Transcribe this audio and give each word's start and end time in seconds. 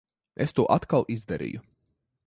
Es 0.45 0.55
to 0.59 0.65
atkal 0.77 1.07
izdarīju. 1.17 1.65